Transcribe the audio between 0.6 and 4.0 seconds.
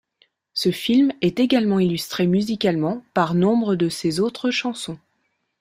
film est également illustré musicalement par nombre de